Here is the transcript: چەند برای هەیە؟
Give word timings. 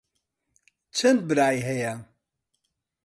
چەند 0.97 1.17
برای 1.27 1.59
هەیە؟ 1.67 1.93